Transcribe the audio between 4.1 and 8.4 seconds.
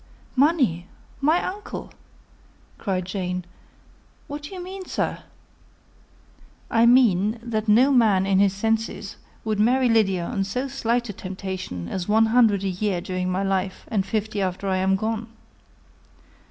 "what do you mean, sir?" "I mean that no man in